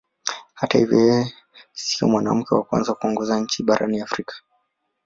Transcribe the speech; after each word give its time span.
Hata 0.53 0.77
hivyo 0.77 0.99
yeye 0.99 1.33
sio 1.73 2.07
mwanamke 2.07 2.55
wa 2.55 2.63
kwanza 2.63 2.93
kuongoza 2.93 3.39
nchi 3.39 3.63
barani 3.63 4.01
Afrika. 4.01 4.33